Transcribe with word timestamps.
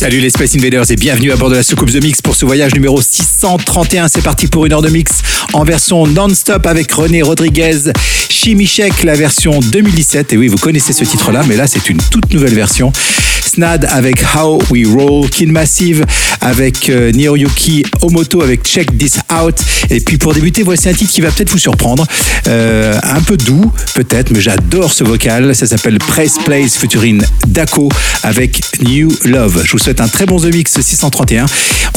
Salut 0.00 0.20
les 0.20 0.30
Space 0.30 0.56
Invaders 0.56 0.90
et 0.90 0.96
bienvenue 0.96 1.30
à 1.30 1.36
bord 1.36 1.50
de 1.50 1.56
la 1.56 1.62
soucoupe 1.62 1.92
The 1.92 2.02
Mix 2.02 2.22
pour 2.22 2.34
ce 2.34 2.46
voyage 2.46 2.72
numéro 2.72 3.02
631. 3.02 4.08
C'est 4.08 4.22
parti 4.22 4.46
pour 4.46 4.64
une 4.64 4.72
heure 4.72 4.80
de 4.80 4.88
mix 4.88 5.20
en 5.52 5.62
version 5.62 6.06
non-stop 6.06 6.64
avec 6.64 6.90
René 6.90 7.20
Rodriguez, 7.20 7.92
Chimichek, 8.30 9.02
la 9.02 9.14
version 9.14 9.60
2017. 9.60 10.32
Et 10.32 10.38
oui, 10.38 10.48
vous 10.48 10.56
connaissez 10.56 10.94
ce 10.94 11.04
titre-là, 11.04 11.42
mais 11.46 11.54
là 11.54 11.66
c'est 11.66 11.90
une 11.90 11.98
toute 11.98 12.32
nouvelle 12.32 12.54
version. 12.54 12.94
Snad 13.42 13.86
avec 13.90 14.22
How 14.34 14.62
We 14.70 14.86
Roll, 14.86 15.28
Kin 15.28 15.48
Massive 15.48 16.06
avec 16.40 16.88
euh, 16.88 17.10
Nihonyuki 17.12 17.84
Omoto 18.00 18.42
avec 18.42 18.64
Check 18.64 18.96
This 18.96 19.18
Out. 19.30 19.56
Et 19.90 20.00
puis 20.00 20.18
pour 20.18 20.32
débuter, 20.32 20.62
voici 20.62 20.88
un 20.88 20.94
titre 20.94 21.12
qui 21.12 21.20
va 21.20 21.30
peut-être 21.30 21.50
vous 21.50 21.58
surprendre. 21.58 22.06
Euh, 22.46 22.98
un 23.02 23.20
peu 23.20 23.36
doux, 23.36 23.70
peut-être, 23.94 24.30
mais 24.30 24.40
j'adore 24.40 24.92
ce 24.92 25.04
vocal. 25.04 25.54
Ça 25.54 25.66
s'appelle 25.66 25.98
Press 25.98 26.38
Place 26.44 26.76
featuring 26.76 27.20
Daco 27.48 27.88
avec 28.22 28.60
New 28.82 29.12
Love. 29.24 29.64
Un 29.98 30.08
très 30.08 30.26
bon 30.26 30.38
The 30.38 30.54
Mix 30.54 30.80
631. 30.80 31.46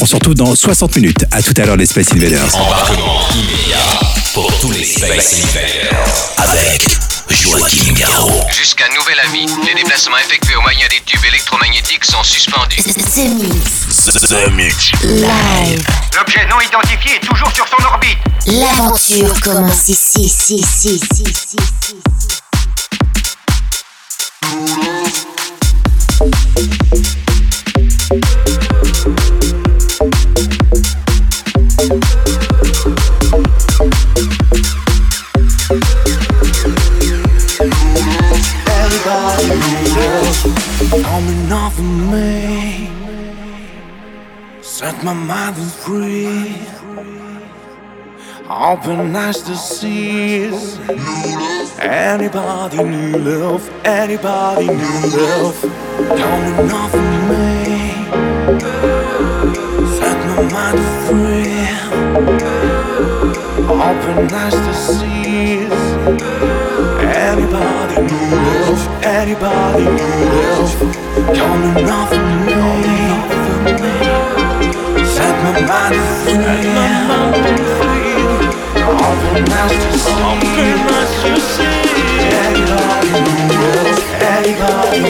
On 0.01 0.05
se 0.05 0.15
retrouve 0.15 0.33
dans 0.33 0.55
60 0.55 0.95
minutes. 0.95 1.25
À 1.31 1.41
tout 1.41 1.53
à 1.57 1.65
l'heure, 1.65 1.77
les 1.77 1.85
Space 1.85 2.11
Invaders. 2.13 2.55
Embarquement 2.55 3.19
immédiat 3.35 3.99
pour 4.33 4.51
tous 4.59 4.71
les 4.71 4.83
Space 4.83 5.43
Invaders. 5.43 6.33
Avec 6.37 6.87
Joachim 7.29 7.93
Garraud. 7.93 8.31
Jusqu'à 8.51 8.85
nouvel 8.97 9.19
avis, 9.19 9.45
les 9.67 9.75
déplacements 9.75 10.17
effectués 10.17 10.55
au 10.55 10.61
moyen 10.61 10.87
des 10.89 11.01
tubes 11.05 11.23
électromagnétiques 11.27 12.05
sont 12.05 12.23
suspendus. 12.23 12.77
The 12.77 13.29
Mix. 13.29 14.05
The 14.27 14.51
Mix. 14.51 14.91
Live. 15.03 15.85
L'objet 16.15 16.47
non 16.49 16.59
identifié 16.61 17.17
est 17.17 17.25
toujours 17.25 17.51
sur 17.51 17.67
son 17.67 17.85
orbite. 17.85 18.17
L'aventure 18.47 19.39
commence 19.41 19.87
ici, 19.89 20.21
ici, 20.21 20.55
ici, 20.55 20.95
ici, 20.95 21.23
ici, 21.23 21.57
ici. 21.57 22.37
coming 24.53 24.79
off 26.91 27.22
Open 48.49 49.15
eyes 49.15 49.41
to 49.43 49.55
see. 49.55 50.45
Anybody 51.79 52.83
new 52.83 53.17
love? 53.17 53.69
Anybody 53.85 54.67
new 54.67 55.17
love? 55.17 55.61
Coming 56.17 56.71
off 56.71 57.22
set 60.73 60.81
free. 61.05 61.67
Open 63.69 64.33
eyes 64.33 64.57
to 64.65 64.73
see 64.73 65.67
anybody 67.29 67.97
knows. 68.09 68.81
lives, 69.03 69.85
knows. 71.85 72.85
me, 73.81 73.95
set 75.15 75.35
my 75.43 75.53
mind 75.69 75.95
free. 76.23 76.73
Open 79.07 79.43
eyes 79.61 79.75
to 79.83 79.91
see, 81.49 81.69
anybody 82.47 83.13
anybody. 84.23 85.03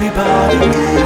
Anybody 0.00 0.99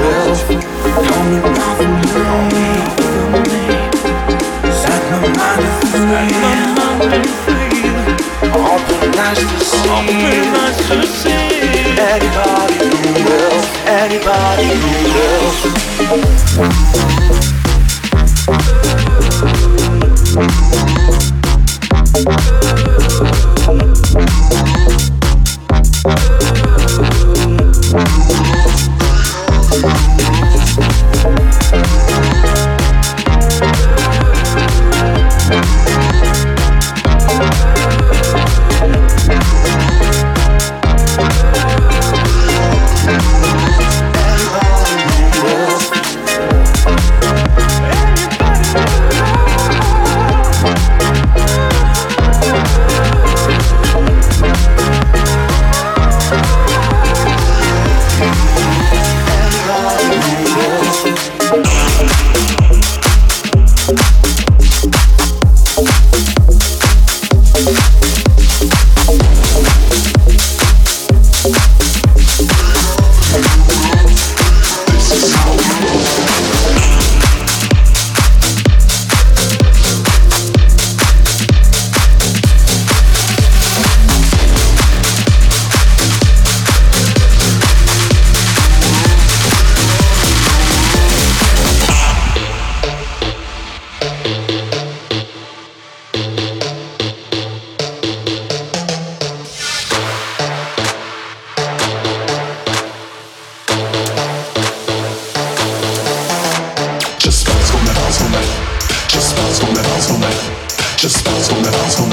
Just 111.05 111.23
bounce 111.23 111.53
on 111.53 111.63
bounce 111.63 112.01
on. 112.01 112.09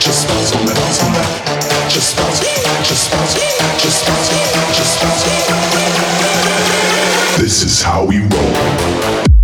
Just 0.00 0.26
bounce 0.26 0.52
on 0.52 0.66
bounce 0.66 1.02
on. 1.04 1.14
Just 1.88 2.16
bounce, 2.16 2.40
just 2.82 3.12
bounce, 3.12 3.34
just 3.80 4.06
bounce, 4.08 4.28
just 4.76 5.00
bounce. 5.00 5.22
This 7.40 7.62
is 7.62 7.80
how 7.80 8.04
we 8.04 8.18
roll. 8.18 9.37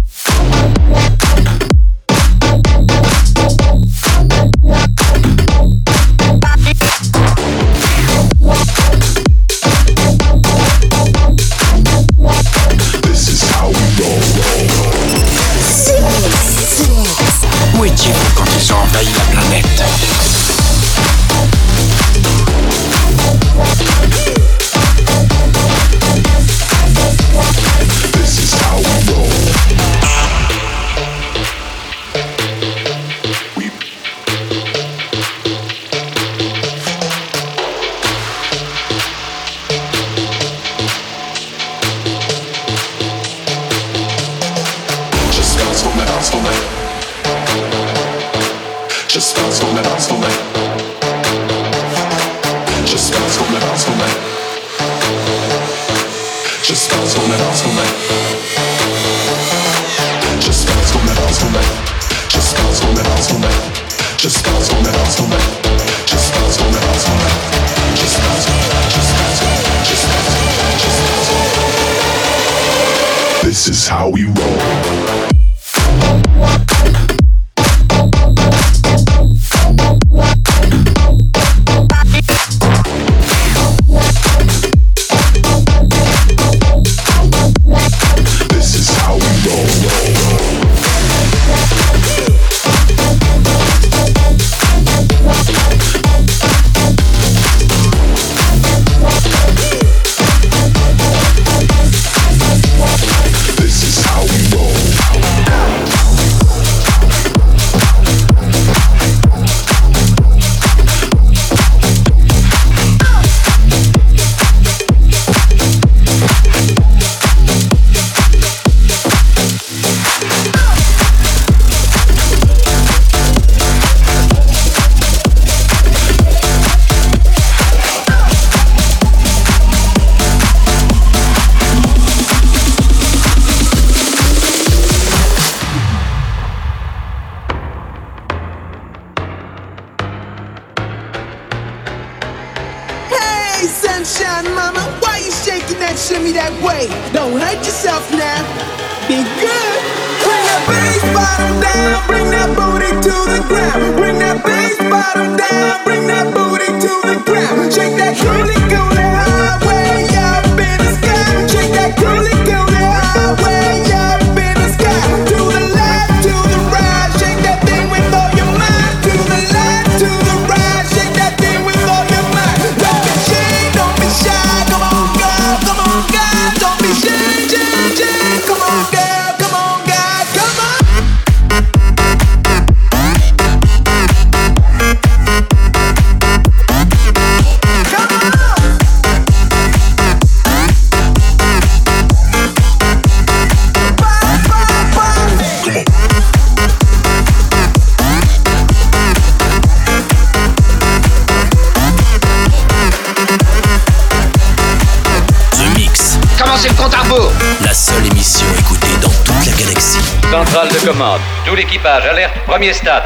com 212.54 212.56
a 212.56 212.60
minha 212.60 212.70
estátua. 212.70 213.03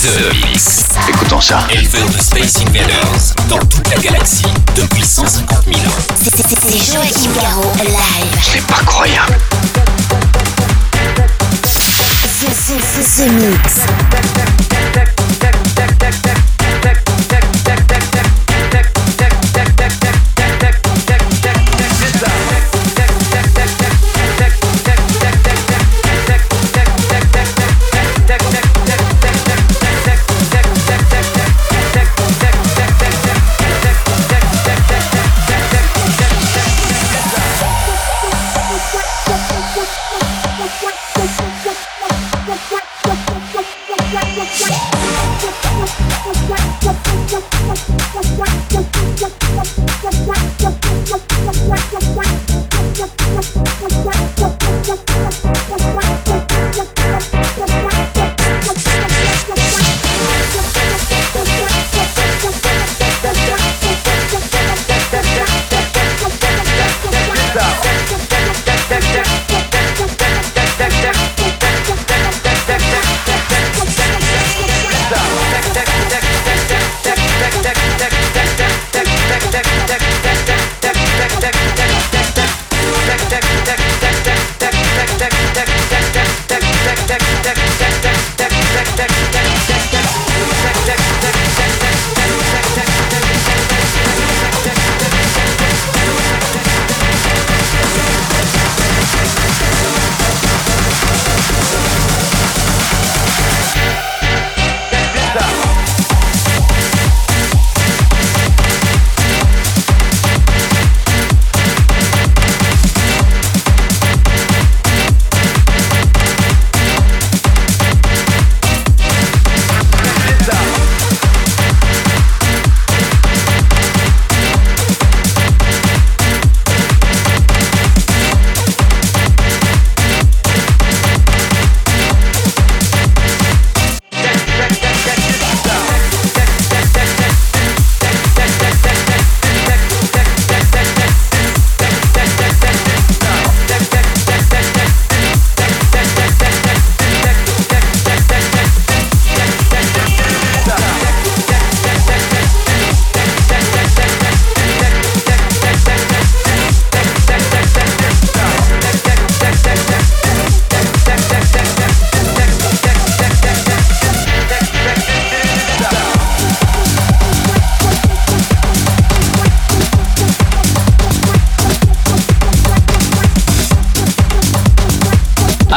The 0.00 0.32
Mix. 0.46 0.84
Écoutons 1.08 1.40
ça. 1.40 1.60
Éleveur 1.70 2.06
de 2.08 2.18
Space 2.18 2.56
Invaders 2.66 3.34
dans 3.48 3.58
toute 3.58 3.88
la 3.88 3.96
galaxie 4.00 4.44
depuis 4.76 5.04
150 5.04 5.64
000 5.64 5.76
ans. 5.78 5.90
C'est- 6.22 6.36
c'est- 6.36 6.58
C'est 6.60 6.92
Joachim 6.92 7.30
Garraud 7.40 7.72
live. 7.82 8.40
C'est 8.52 8.64
pas 8.66 8.82
croyable. 8.86 9.36
The, 12.40 12.46
the, 12.46 12.78
the, 12.78 13.02
the 13.16 13.32
Mix. 13.32 15.17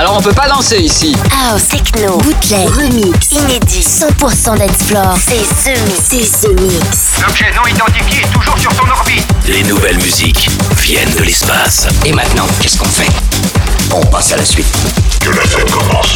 Alors 0.01 0.17
on 0.17 0.21
peut 0.23 0.33
pas 0.33 0.47
danser 0.47 0.79
ici. 0.79 1.15
House, 1.31 1.67
techno, 1.67 2.17
bootleg, 2.17 2.67
remix, 2.69 3.33
inédit, 3.33 3.81
100% 3.83 4.57
dance 4.57 4.87
floor. 4.87 5.15
C'est 5.15 5.43
The 5.63 5.77
Mix. 5.85 5.99
C'est 6.09 6.47
The 6.47 6.59
Mix. 6.59 7.21
L'objet 7.21 7.51
non 7.55 7.67
identifié 7.67 8.23
est 8.23 8.33
toujours 8.33 8.57
sur 8.57 8.71
son 8.71 8.89
orbite. 8.89 9.27
Les 9.47 9.61
nouvelles 9.61 9.97
musiques 9.97 10.49
viennent 10.79 11.13
de 11.13 11.21
l'espace. 11.21 11.87
Et 12.03 12.13
maintenant, 12.13 12.47
qu'est-ce 12.59 12.79
qu'on 12.79 12.89
fait? 12.89 13.11
On 13.93 14.03
passe 14.07 14.33
à 14.33 14.37
la 14.37 14.45
suite. 14.45 14.65
Que 15.19 15.29
la 15.29 15.43
fête 15.43 15.69
commence. 15.69 16.15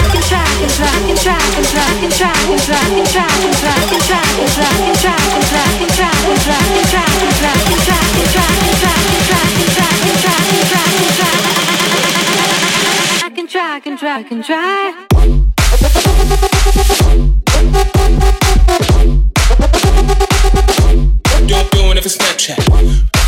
don't 21.47 21.71
do 21.71 21.91
it 21.91 21.97
if 21.97 22.05
it's 22.05 22.17
Snapchat. 22.17 23.20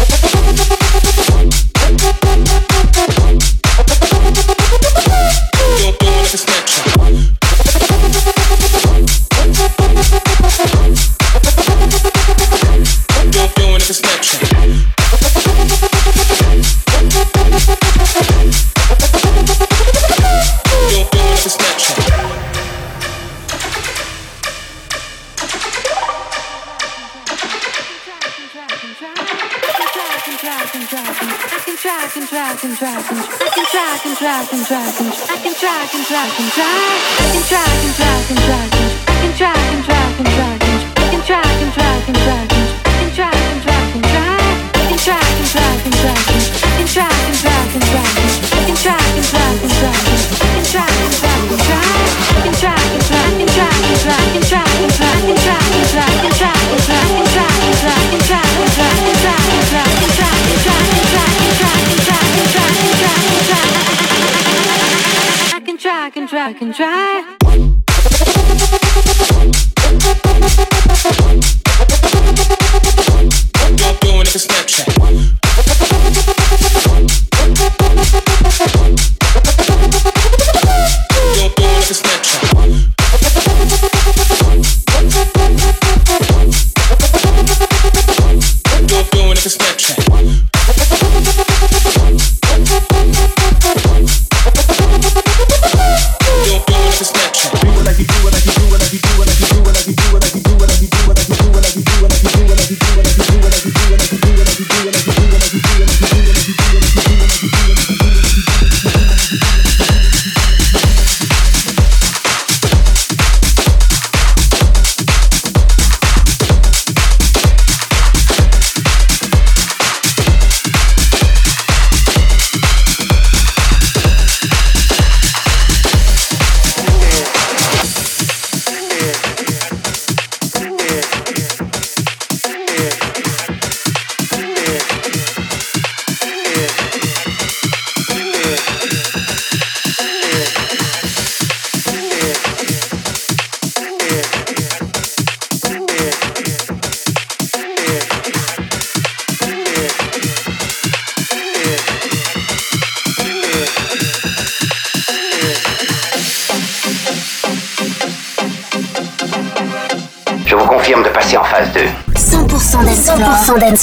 try, 35.53 35.85
can 35.87 36.03
try, 36.03 36.29
can 36.29 36.49
try. 36.51 37.22
I 66.53 66.55
can 66.55 66.71
try. 66.71 67.32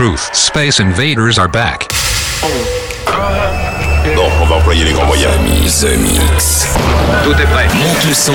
truth. 0.00 0.34
Space 0.34 0.80
invaders 0.80 1.38
are 1.38 1.46
back. 1.46 1.86
Bon, 4.16 4.30
on 4.40 4.46
va 4.46 4.56
employer 4.56 4.84
les 4.84 4.92
grands 4.92 5.04
moyens. 5.04 5.30
The 5.82 5.94
Mix. 5.98 6.68
Tout 7.22 7.32
est 7.32 7.44
prêt. 7.44 7.68
Monte 7.74 8.04
le 8.06 8.14
son. 8.14 8.32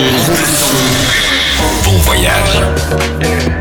Bon 1.83 1.97
voyage. 2.01 3.54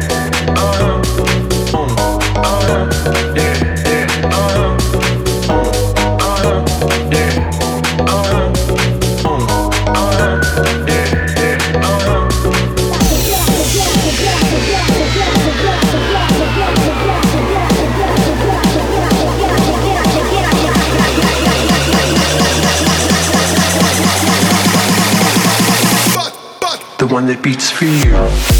For 27.74 27.86
you. 27.86 28.53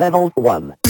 Level 0.00 0.32
1. 0.34 0.89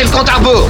Commencez 0.00 0.04
le 0.04 0.10
compte 0.10 0.28
à 0.28 0.34
rebours 0.34 0.68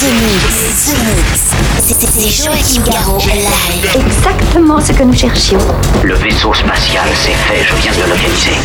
The 0.00 0.12
Mix, 0.22 0.86
The 0.86 0.98
Mix. 1.04 1.40
C'est 1.78 2.44
Joachim 2.44 2.82
Garraud 2.90 3.18
live. 3.18 3.90
Exactement 3.94 4.80
ce 4.80 4.92
que 4.92 5.02
nous 5.02 5.14
cherchions. 5.14 5.58
Le 6.02 6.14
vaisseau 6.14 6.54
spatial, 6.54 7.06
c'est 7.14 7.32
fait, 7.32 7.64
je 7.64 7.74
viens 7.82 7.92
de 7.92 8.02
le 8.02 8.08
localiser. 8.10 8.56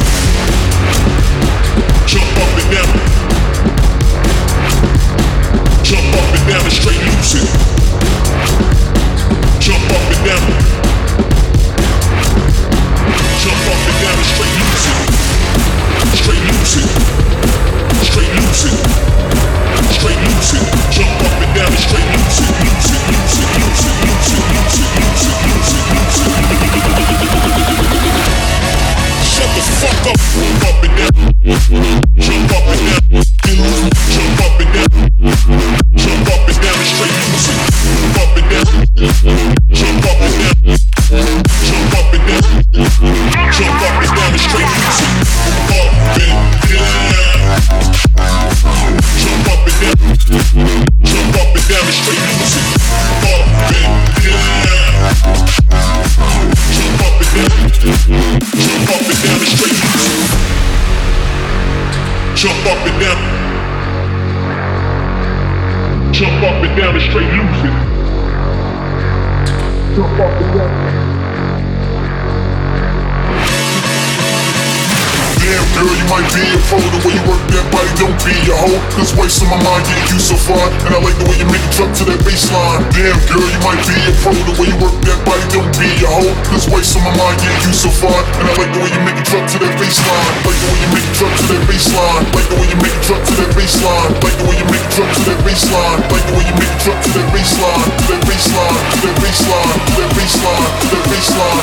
To 82.55 82.87
Damn 82.95 83.19
girl, 83.27 83.43
you 83.43 83.59
might 83.59 83.81
be 83.83 83.95
a 84.07 84.11
pro 84.23 84.31
The 84.31 84.53
way 84.55 84.67
you 84.71 84.77
work 84.79 84.95
that 85.03 85.19
body, 85.27 85.43
don't 85.51 85.67
be 85.75 85.89
a 85.99 86.07
hoe. 86.07 86.31
Cause 86.47 86.67
waste 86.71 86.95
on 86.95 87.03
my 87.03 87.11
mind, 87.15 87.35
getting 87.43 87.67
you 87.67 87.75
so 87.75 87.89
far. 87.91 88.15
And 88.39 88.47
I 88.47 88.53
like 88.55 88.71
the 88.71 88.79
way 88.79 88.91
you 88.91 89.01
make 89.03 89.19
it 89.19 89.27
drop 89.27 89.43
to 89.43 89.57
that 89.59 89.75
baseline. 89.75 90.31
Like 90.47 90.59
the 90.63 90.67
way 90.71 90.79
you 90.79 90.89
make 90.95 91.03
it 91.03 91.15
drop 91.19 91.33
to 91.35 91.43
that 91.51 91.63
baseline. 91.67 92.23
Like 92.31 92.47
the 92.47 92.55
way 92.55 92.67
you 92.71 92.77
make 92.79 92.95
it 92.95 93.03
drop 93.03 93.21
to 93.27 93.33
that 93.35 93.51
baseline. 93.55 94.11
Like 94.23 94.37
the 94.39 94.45
way 94.47 94.55
you 94.55 94.67
make 94.71 94.85
it 94.85 94.91
drop 94.95 95.11
to 95.11 95.21
that 95.27 95.39
baseline. 95.43 95.99
Like 96.07 96.25
the 96.25 96.33
way 96.35 96.45
you 96.47 96.55
make 96.55 96.71
it 96.71 96.79
drop 96.85 96.99
to 97.03 97.09
that 97.11 97.27
baseline. 97.35 97.83
To 97.95 98.03
that 98.15 98.23
baseline, 98.23 98.79
to 98.95 98.99
that 99.03 99.15
baseline, 99.19 99.75
to 99.75 99.91
that 99.99 100.15
baseline, 100.15 100.71
to 100.79 100.87
that 100.95 101.03
baseline. 101.11 101.59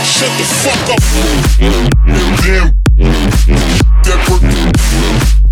Shut 0.00 0.32
the 0.40 0.46
fuck 0.48 0.88
up. 0.96 1.00
Damn. 2.40 3.69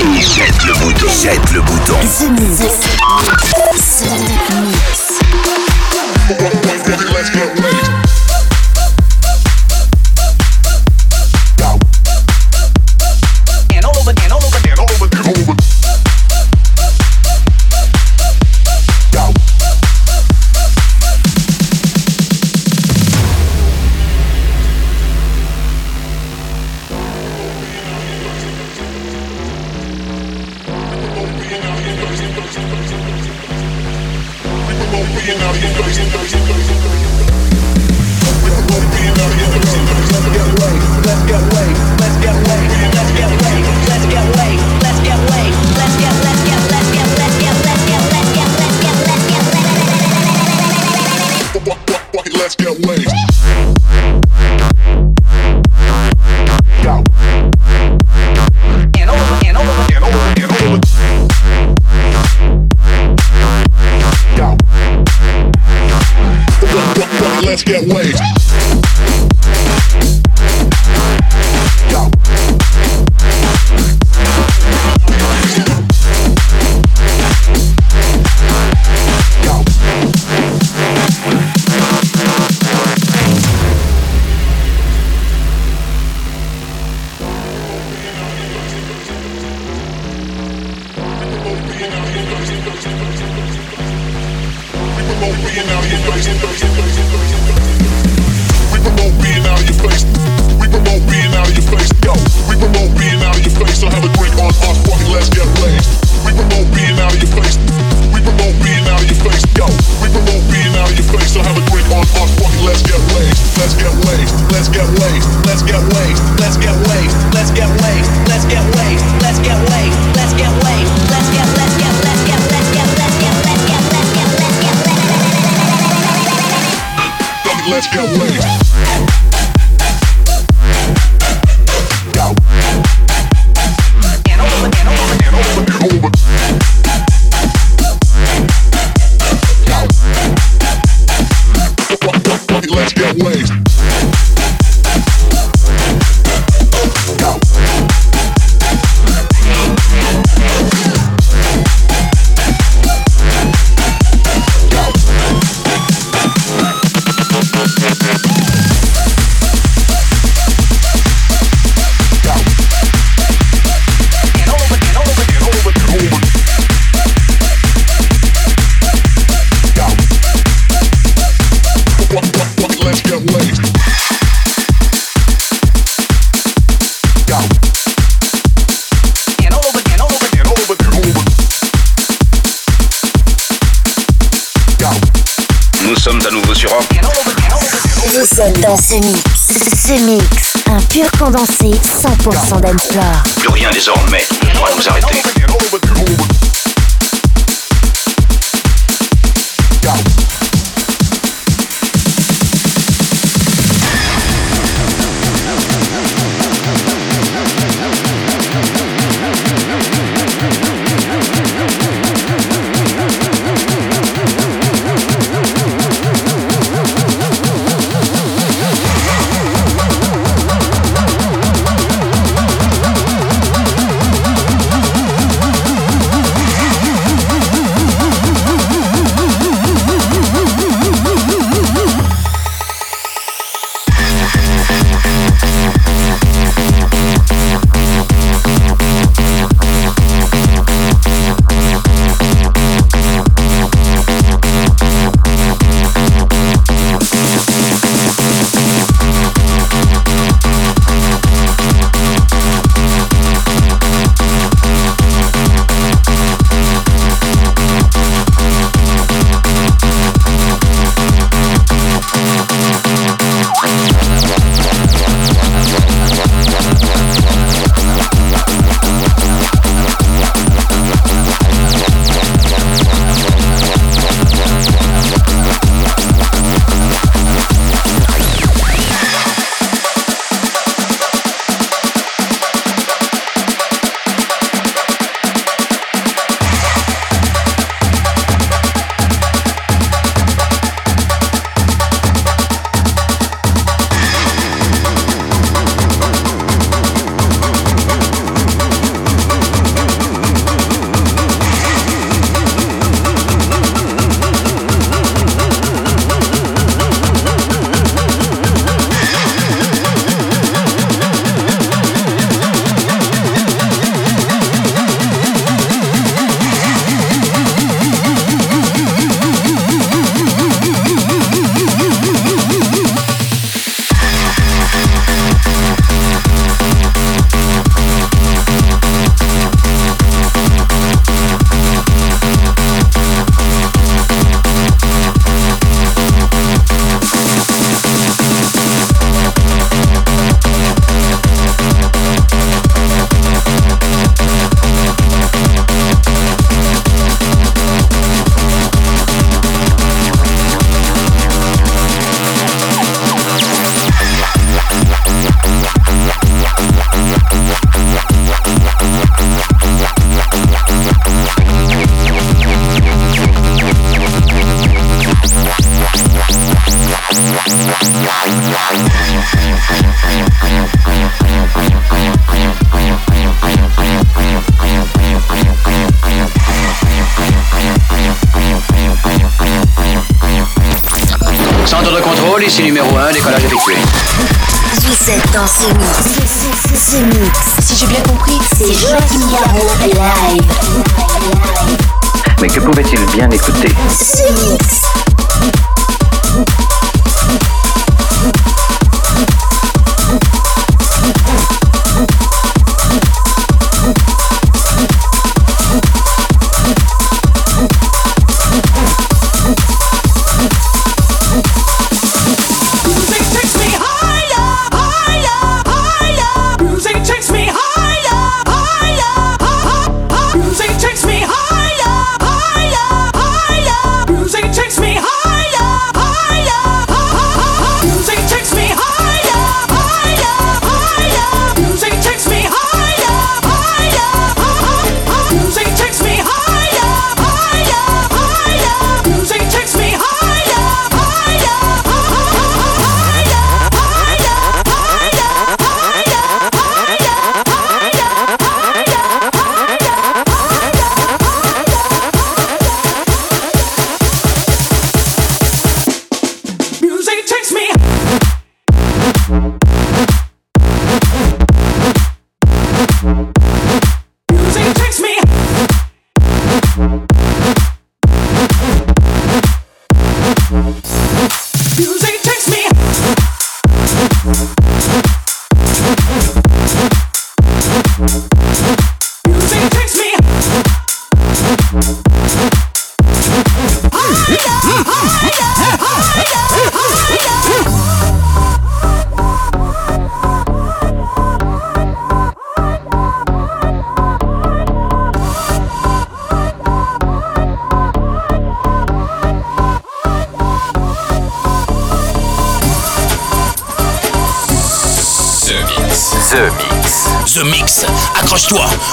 Et 0.00 0.20
jette 0.20 0.64
le 0.64 0.72
bouton. 0.74 1.06
Jette 1.08 1.50
le 1.52 1.60
bouton. 1.62 1.94
The 2.00 2.28
Mix. 2.40 2.58
The 3.98 4.10
Mix. 4.60 5.16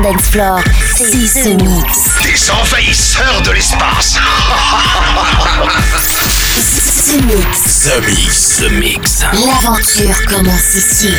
d'Explore, 0.00 0.60
c'est 0.96 1.26
ce 1.26 1.48
mix. 1.50 1.98
Des 2.22 2.50
envahisseurs 2.50 3.42
de 3.42 3.50
l'espace. 3.50 4.16
The 7.12 8.00
Mix. 8.06 8.62
Mix. 8.70 9.20
L'aventure 9.32 10.24
commence 10.26 10.74
ici. 10.74 11.12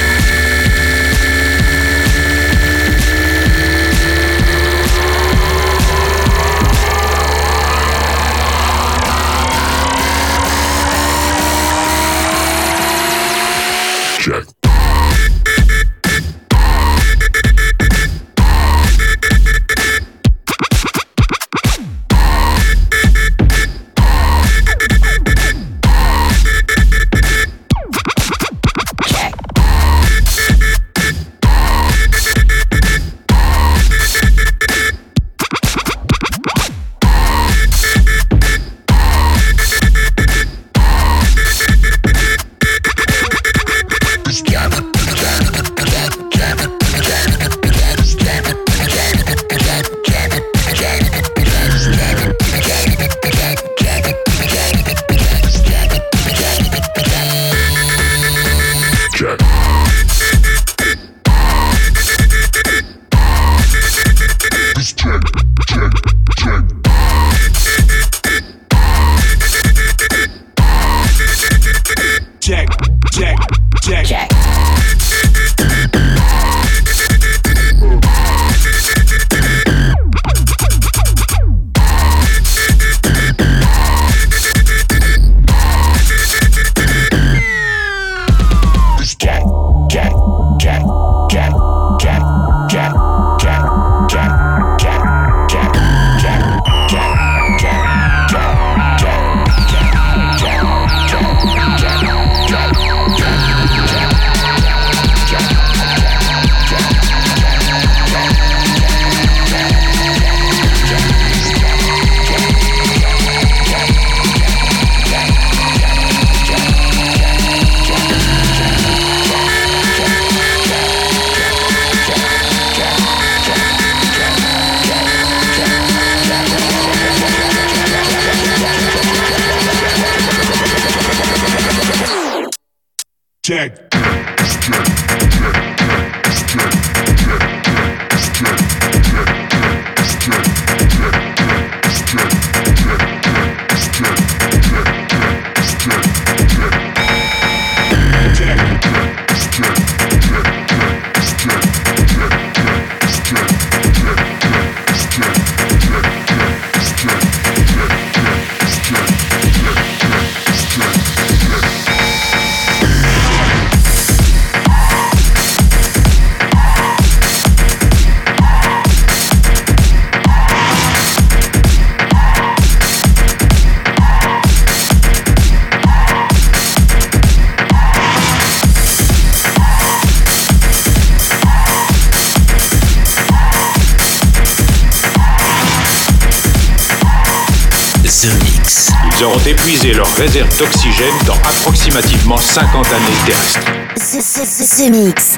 Auront 189.23 189.39
épuisé 189.39 189.93
leurs 189.93 190.13
réserves 190.15 190.57
d'oxygène 190.57 191.13
dans 191.25 191.35
approximativement 191.35 192.37
50 192.37 192.85
années 192.87 193.25
terrestres. 193.25 193.59
The 193.95 194.89
Mix. 194.89 195.37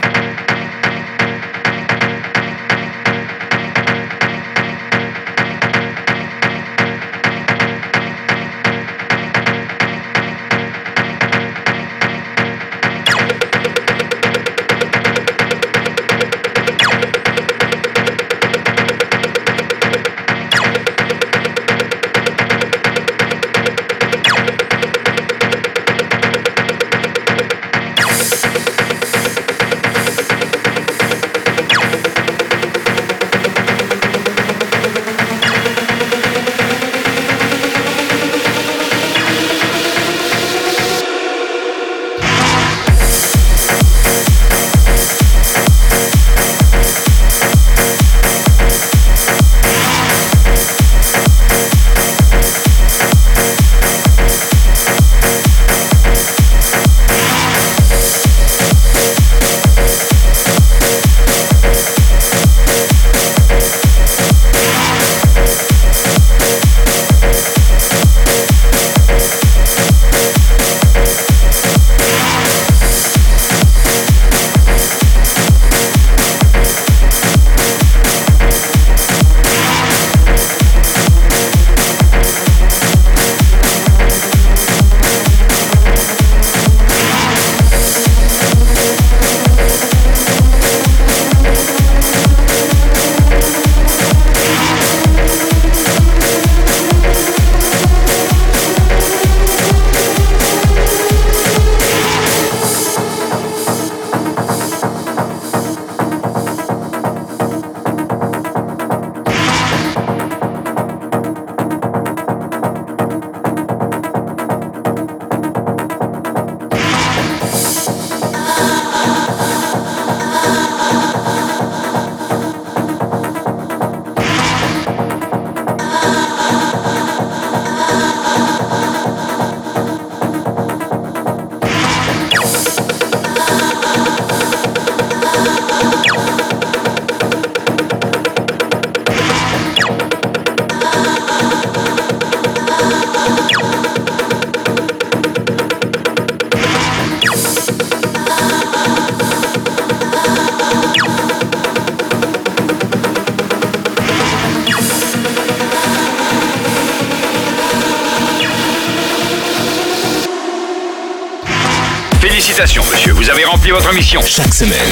Votre 163.85 163.97
mission. 163.97 164.21
Chaque 164.25 164.53
semaine, 164.53 164.91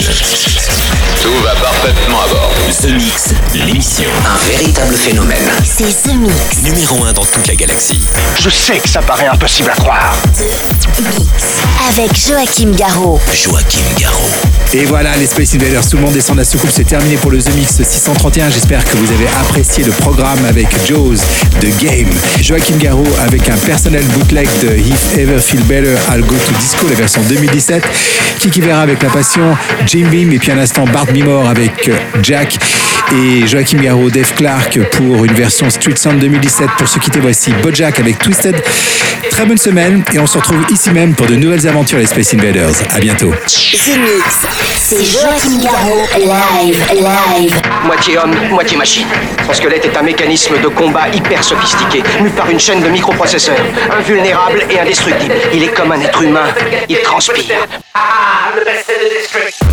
Tout 1.22 1.44
va 1.44 1.56
parfaitement 1.56 2.22
à 2.22 2.28
bord. 2.28 2.54
The 2.82 2.90
Mix, 2.92 3.34
l'émission. 3.54 4.10
Un 4.26 4.38
véritable 4.48 4.94
phénomène. 4.94 5.50
C'est 5.64 6.04
The 6.04 6.16
Mix. 6.16 6.62
Numéro 6.64 7.04
1 7.04 7.14
dans 7.14 7.26
toute 7.26 7.48
la 7.48 7.56
galaxie. 7.56 8.02
Je 8.40 8.50
sais 8.50 8.78
que 8.80 8.90
ça 8.90 9.02
paraît 9.02 9.28
impossible 9.28 9.72
à 9.72 9.76
croire. 9.76 10.16
The 10.36 10.73
Mix. 11.18 11.44
Avec 11.90 12.16
Joachim 12.16 12.72
Garraud. 12.76 13.20
Joachim 13.34 13.84
Garraud. 14.00 14.30
Et 14.74 14.86
voilà, 14.86 15.16
les 15.18 15.28
Space 15.28 15.54
Invaders, 15.56 15.88
tout 15.88 15.98
le 15.98 16.04
monde 16.04 16.14
descend 16.14 16.36
de 16.36 16.42
la 16.42 16.46
soucoupe, 16.46 16.72
c'est 16.74 16.84
terminé 16.84 17.16
pour 17.18 17.30
le 17.32 17.42
The 17.42 17.54
Mix 17.56 17.82
631. 17.82 18.50
J'espère 18.50 18.84
que 18.84 18.98
vous 18.98 19.12
avez 19.12 19.28
apprécié 19.40 19.84
le 19.84 19.92
programme 19.92 20.44
avec 20.46 20.68
Jaws, 20.88 21.18
The 21.62 21.78
Game, 21.80 22.10
Joachim 22.42 22.78
Garraud 22.78 23.08
avec 23.20 23.48
un 23.50 23.58
personnel 23.58 24.04
bootleg 24.06 24.50
de 24.62 24.76
If 24.76 25.18
Ever 25.18 25.40
Feel 25.40 25.62
Better, 25.64 25.96
I'll 26.12 26.22
Go 26.22 26.36
to 26.36 26.54
Disco, 26.60 26.88
la 26.90 26.96
version 26.96 27.22
2017, 27.30 27.84
Kiki 28.40 28.62
Vera 28.62 28.82
avec 28.82 29.04
La 29.04 29.10
Passion, 29.10 29.56
Jim 29.86 30.08
Beam 30.10 30.32
et 30.34 30.40
puis 30.40 30.52
un 30.52 30.58
instant 30.58 30.86
Bart 30.86 31.12
Mimor 31.14 31.48
avec 31.48 31.88
euh, 31.88 31.96
Jack 32.24 32.58
et 33.12 33.48
Joachim 33.48 33.78
Garraud, 33.78 34.10
Dave 34.10 34.34
Clark 34.36 34.80
pour 34.92 35.26
une 35.26 35.34
version 35.34 35.70
Street 35.70 35.96
Sound 35.96 36.20
2017. 36.20 36.68
Pour 36.78 36.88
se 36.88 37.00
quitter, 37.00 37.20
voici 37.20 37.52
Bojack 37.62 38.00
avec 38.00 38.20
Twisted. 38.20 38.56
Très 39.30 39.46
bonne 39.46 39.58
semaine 39.58 40.04
et 40.14 40.20
on 40.20 40.28
se 40.28 40.38
retrouve 40.38 40.66
ici 40.70 40.92
même 40.92 41.16
pour 41.16 41.28
de 41.28 41.36
nouvelles 41.36 41.68
aventures 41.68 42.00
les 42.00 42.06
Space 42.06 42.34
Invaders. 42.34 42.76
À 42.92 43.00
bientôt. 43.00 43.32
The 43.32 43.98
Mix. 43.98 44.46
C'est 44.78 45.04
Joachim 45.04 45.60
Garraud. 45.62 46.08
Live, 46.18 46.84
live. 46.94 47.62
Moitié 47.86 48.18
homme, 48.18 48.36
moitié 48.50 48.78
machine. 48.78 49.08
Son 49.46 49.54
squelette 49.54 49.86
est 49.86 49.98
un 49.98 50.04
mécanisme 50.04 50.60
de 50.62 50.68
combat 50.68 51.10
hyper 51.10 51.44
sophistiqué, 51.44 52.04
mu 52.22 52.30
par 52.30 52.50
une 52.50 52.60
chaîne 52.60 52.82
de 52.82 52.90
microprocesseurs, 52.90 53.66
invulnérable 53.98 54.64
et 54.70 54.80
indestructible. 54.80 55.34
Il 55.54 55.64
est 55.64 55.74
comme 55.74 55.92
un 55.92 56.02
être 56.02 56.22
humain, 56.22 56.48
il 56.88 57.00
transpire. 57.00 57.68
Ah, 57.94 58.52
the 58.56 58.66
best 58.66 59.73